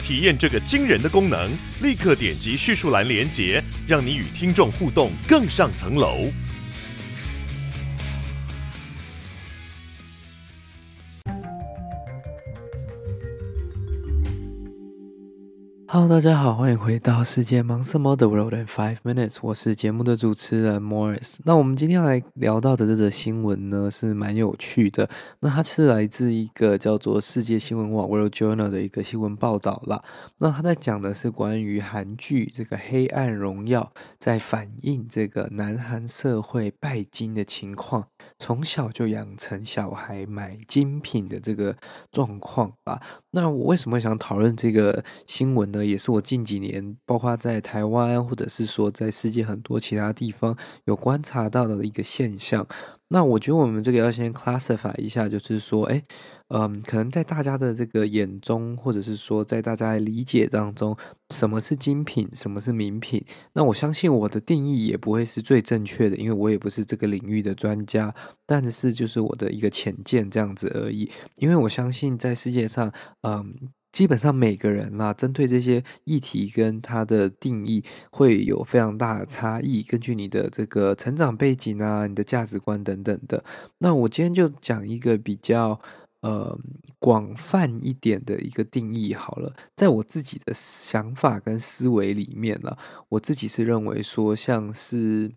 [0.00, 1.50] 体验这个惊人的功能，
[1.82, 6.30] 立刻点击叙述栏连接，让你与听众互动更上层楼。
[15.92, 21.38] Hello，大家好，欢迎回到世界忙什么的 World in Five Minutes，我是节目的主持人 Morris。
[21.44, 25.10] 那我们今天来聊到的这则新闻呢，是蛮有趣的。
[25.40, 30.00] 那它是来自一个叫做世界新闻网 World Journal 的一个新闻报道啦。
[30.38, 38.06] 那他在讲的是关于韩剧这个《黑暗荣耀》在反映这个南韩社会拜金的情况，
[38.38, 41.74] 从小就养成小孩买精品的这个
[42.12, 43.02] 状况啊。
[43.32, 45.79] 那我为什么想讨论这个新闻呢？
[45.84, 52.66] 也是我近几年，包括在台湾，或者是说在世界很多其他地方有观察到的一个现象。
[53.12, 56.00] 那我觉得我们这个要先 classify 一下，就是说，哎，
[56.50, 60.96] 嗯，可能在大家的这个眼中，或者是说在大家理解当中，
[61.34, 63.24] 什么是精品，什么是名品？
[63.52, 68.14] 那我相信我的定义也不会是最正确的，因为我也不是这个领域的专家，
[68.46, 71.10] 但是就是我的一个浅见这样子而已。
[71.38, 72.92] 因为我相信在世界上，
[73.22, 73.72] 嗯。
[73.92, 83.42] 基本上每个人啦，针对这些议题跟他的定义会有非常大的差异，根据你的这个成长背景啊、你的价值观等等的。
[83.78, 85.80] 那我今天就讲一个比较
[86.20, 86.56] 呃
[87.00, 89.52] 广泛一点的一个定义好了。
[89.74, 92.76] 在我自己的想法跟思维里面呢，
[93.08, 95.32] 我自己是认为说，像是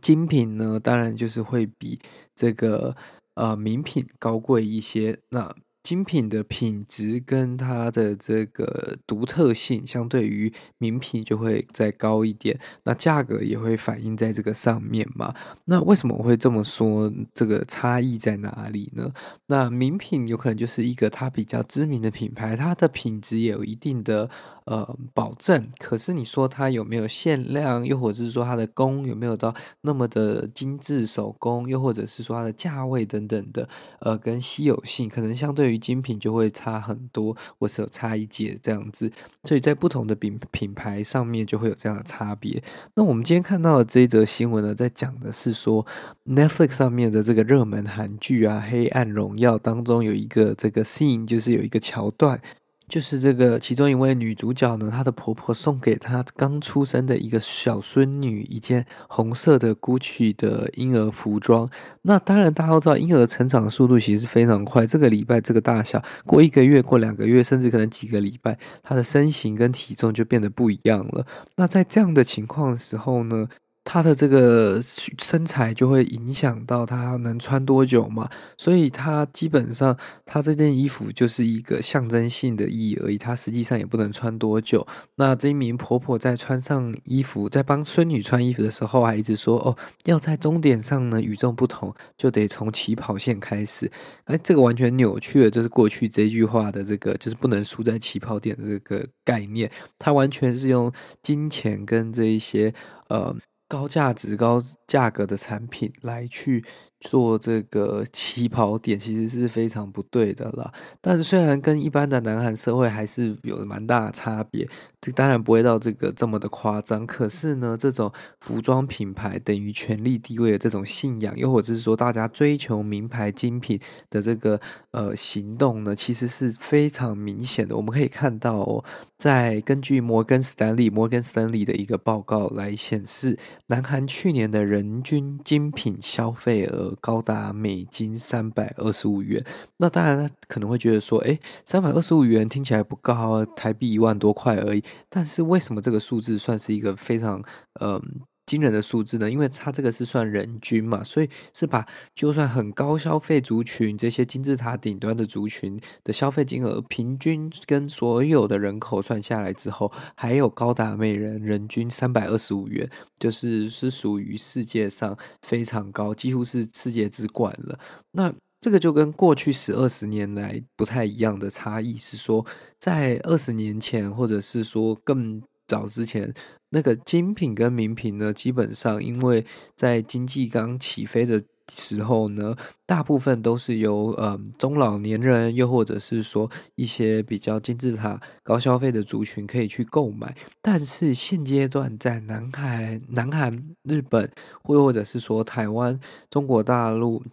[0.00, 1.98] 精品呢，当然就是会比
[2.34, 2.94] 这个
[3.34, 5.18] 呃名品高贵一些。
[5.30, 5.52] 那
[5.86, 15.32] 精品的品质跟它的这个独特性，相对于名品就会再高一点，那价格也会反映在这个上面嘛。
[15.64, 17.12] 那为什么我会这么说？
[17.32, 19.12] 这个差异在哪里呢？
[19.46, 24.28] 那名品有可能就是一个它比较知名的品牌，它的品质也有一定的
[24.64, 25.70] 呃保证。
[25.78, 33.68] 可是你说它有没有限量，又或者是说它的工有没有到那么的精致手工，又或者是说它的价位等等的，
[34.00, 35.75] 呃，跟稀有性可能相对于。
[35.78, 39.10] 精品就会差很多，或是有差一截这样子，
[39.44, 42.62] 所以在不同的品品牌上面就会有这样的差别。
[42.94, 45.86] 那我们今天看到的这一则新闻呢，在讲的是说
[46.24, 52.40] ，Netflix 上面的这个热门韩剧啊，《黑暗荣耀》当中有一个这个 scene，就是有一个桥段。
[52.88, 61.68] 就是这个其中一位女主角呢，她的婆婆送给她刚出生的一个小孙女一件红色的 Gucci 的婴儿服装。
[62.02, 64.86] 那当然，大家都知道，婴儿成长的速度其实是非常快。
[64.86, 71.26] 这个礼拜这个大小，过一个月、过两个月，甚至可能几个礼拜，她的身形跟体重就变得不一样了。
[71.56, 73.48] 那在这样的情况的时候呢，
[73.88, 84.84] 他的这个身材就会影响到他能穿多久嘛，所以他基本上他这件衣服就是一个象征性的意义而已，他实际上也不能穿多久。
[85.14, 93.88] 那这一名婆婆在穿上衣服，在帮孙女穿衣服的时候，还一直说：“哦，要在终点上呢与众不同，就得从起跑线开始。”
[94.26, 99.70] 哎，这个完全扭曲了，就是过去这句话的这个就是不能输在起跑点的这个概念。
[99.96, 100.92] 他完全是用
[101.22, 102.74] 金钱跟这一些
[103.10, 103.32] 呃。
[103.68, 106.64] 高价值、高价格的产品来去
[107.06, 110.72] 做这个起跑点，其实是非常不对的啦。
[111.00, 114.68] 但虽然跟一般的南韩社会还是有蛮大的差别，
[115.00, 117.06] 这当然不会到这个这么的夸张。
[117.06, 123.78] 可是呢，这种服装品牌等于权力地位的这种信仰，又或者是说大家追求名牌精品
[124.10, 127.76] 的这个呃行动呢，其实是非常明显的。
[127.76, 128.84] 我们可以看到哦，
[129.16, 133.38] 在根据摩根斯坦利摩根斯坦利的一个报告来显示，
[133.68, 136.95] 南韩去年的人均精品消费额。
[137.00, 139.44] 高达美金三百二十五元，
[139.76, 144.82] 那当然可能会觉得说，诶，三百二十五元听起来不高，台币一万多块而已。
[145.08, 147.42] 但是为什么这个数字算是一个非常
[147.80, 148.00] 嗯
[148.46, 149.30] 惊人的数字呢？
[149.30, 151.84] 因为它这个是算人均嘛，所以是把
[152.14, 162.88] 就算很高消费族群这些金字塔顶端的族群的消费金额平均跟所有的人口算下来之后，还有高达每人人均三百二十五元，
[163.18, 167.78] 就是是属于世界上非常高，几乎是世界之冠了。
[168.12, 172.44] 那这个就跟过去十二十年来不太一样的差异是说，
[172.78, 176.32] 在二十年前或者是说更早之前，
[176.76, 179.42] 那个精品跟名品呢，基本上因为
[179.74, 181.42] 在经济刚起飞的
[181.72, 190.36] 时候呢，大部分都是由呃中老年人，又或者是说一些比较金字塔高消费的族群可以去购买。
[190.60, 194.30] 但是现阶段在南海、南韩、日本，
[194.62, 197.24] 或或者是说台湾、中国大陆。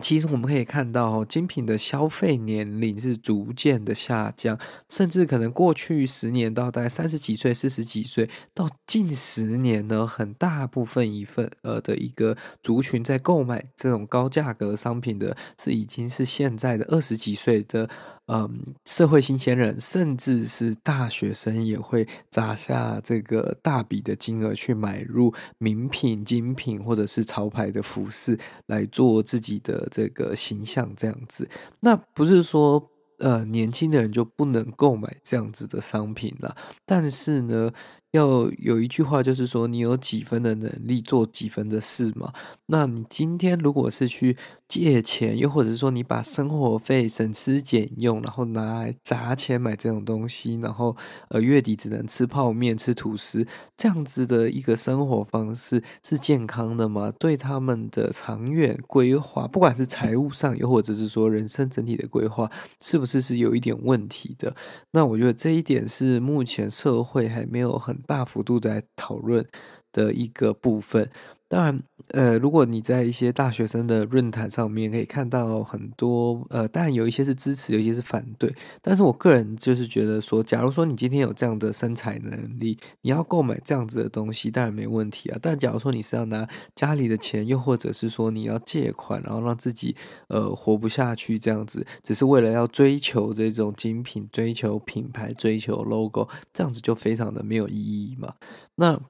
[0.00, 4.58] 其实我们可以看到，精品的消费年龄是逐渐的下降，
[4.88, 17.88] 甚至可能过去十年到大概三十几岁、四十几岁，到近十年呢，很大部分一份呃的一个族群在购买这种高价格商品的，是已经是现在的二十几岁的。
[18.30, 18.48] 嗯，
[18.86, 31.48] 社会新鲜人，甚至是大学生，也会砸下这个大笔的金额去买入名品、精品或者是潮牌的服饰，来做自己的这个形象，这样子。
[31.80, 32.88] 那不是说。
[33.22, 36.56] 呃，年轻的人就不能购买这样子的商品了。
[36.86, 37.70] 但是呢，
[38.12, 42.32] 要有一句话就是说，你有几分的能力做几分的事嘛。
[42.66, 44.36] 那你今天如果是去
[44.66, 50.96] 借钱，又或者是说你把生活费省吃俭用，然后拿来砸钱买这种东西，然后
[51.28, 53.46] 呃月底只能吃泡面、吃吐司，
[53.76, 57.12] 这样子的一个生活方式是健康的吗？
[57.18, 63.20] 对他们的长远规划，不管是财务上，又或者是说人生整体的规划，是不是？
[63.20, 64.56] 是有一点问题的，
[64.92, 69.46] 那我觉得这一点是目前社会还没有很大幅度在讨论
[69.92, 71.10] 的一个部分。
[71.48, 71.82] 当然，
[72.12, 78.54] 呃，如果你在一些大学生的论坛上面可以看到很多，呃，当然有一些是支持，有一些是反对。
[78.80, 85.38] 但是我个人就是觉得说，假如说你今天有这样的生财能力，你要购买这样子的东西，当然没问题啊。
[85.42, 89.96] 但假如说你是要拿家里的钱，又或者是说你要借款，然后让自己
[90.28, 98.32] 呃活不下去这样子，只是为了要追求这种精品、追求品牌、追求 logo，这样子就非常的没有意义嘛。
[98.76, 99.00] 那。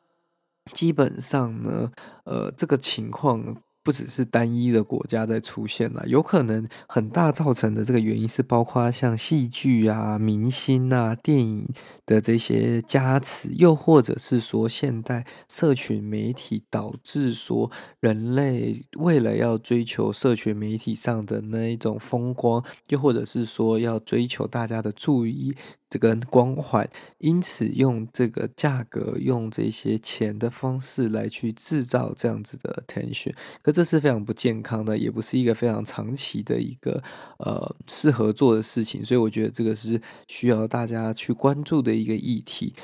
[0.73, 1.91] 基本上呢，
[2.25, 11.67] 呃，这个情况不只是单一的国家在出现了，有可能很大造成的这个原因是包括像戏剧啊、明星啊、电影
[12.05, 25.57] 的这些加持，又或者是说现代社群媒体导致说人类为了要追求社群媒体上的那一种风光，又或者是说要追求大家的注意。
[25.91, 26.89] 这个光环，
[27.19, 33.35] 因此用这个价格、用这些钱的方式来去制造这样子的 attention，
[33.73, 37.03] 这是非常不健康的，也不是一个非常长期的一个
[37.39, 42.75] 呃适合做的事情，所以我觉得这个是需要大家去关注的一个议题。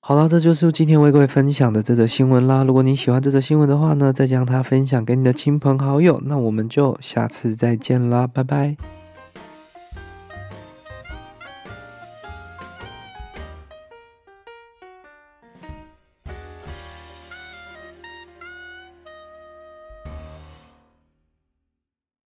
[0.00, 2.62] 好了，这就是今天为各位分享的这则新闻啦。
[2.62, 6.20] 如果你喜欢这则新闻的话呢，再将它分享给你的亲朋好友。
[6.26, 8.93] 那我们就下次再见啦，拜拜。